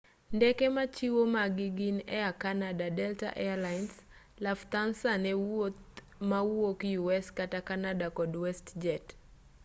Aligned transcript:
ndeke 0.35 0.65
machiwo 0.75 1.21
magi 1.35 1.67
gin 1.77 1.97
air 2.19 2.31
canada 2.43 2.85
delta 2.97 3.29
air 3.45 3.57
lines 3.65 3.93
lufthansa 4.43 5.11
ne 5.23 5.31
wuoth 5.45 5.89
mawuok 6.29 6.79
u 7.01 7.03
s 7.25 7.25
kata 7.39 7.59
canada 7.69 8.07
kod 8.17 8.31
westjet 8.43 9.05